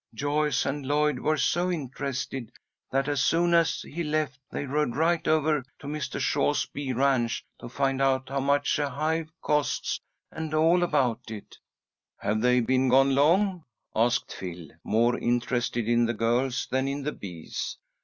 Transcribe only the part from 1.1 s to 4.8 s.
were so interested that, as soon as he left, they